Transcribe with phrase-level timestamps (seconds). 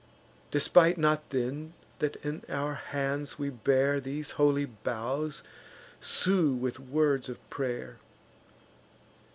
[0.49, 6.79] Despite not then, that in our hands we bear These holy boughs, and sue with
[6.79, 7.97] words of pray'r.